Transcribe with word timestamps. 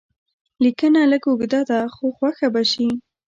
لیکنه 0.63 1.01
لږ 1.11 1.23
اوږده 1.29 1.61
ده 1.69 1.79
خو 1.93 2.05
خوښه 2.17 2.47
به 2.53 2.61
شي. 2.71 2.87